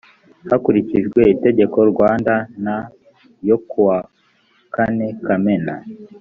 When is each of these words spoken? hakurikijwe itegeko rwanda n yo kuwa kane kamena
hakurikijwe 0.49 1.21
itegeko 1.33 1.77
rwanda 1.91 2.33
n 2.63 2.65
yo 3.47 3.57
kuwa 3.67 3.97
kane 4.75 5.07
kamena 5.25 5.75